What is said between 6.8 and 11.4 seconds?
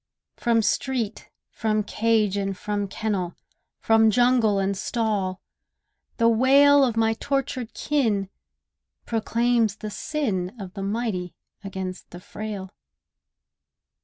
Of my tortured kin proclaims the sin Of the mighty